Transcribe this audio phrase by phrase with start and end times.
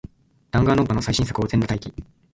[0.49, 2.03] ダンガンロンパの最新作を、全裸待機